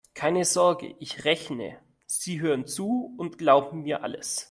Keine 0.15 0.45
Sorge: 0.45 0.95
Ich 0.97 1.25
rechne, 1.25 1.77
Sie 2.07 2.39
hören 2.41 2.65
zu 2.65 3.13
und 3.19 3.37
glauben 3.37 3.83
mir 3.83 4.01
alles. 4.01 4.39